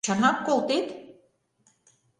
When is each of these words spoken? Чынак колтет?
Чынак 0.05 0.37
колтет? 0.45 0.85